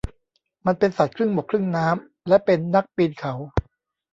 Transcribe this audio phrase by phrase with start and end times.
[0.65, 3.33] มันเป็นสัตว์ครึ่งบกครึ่งน้ำและเป็นนักปีนเขา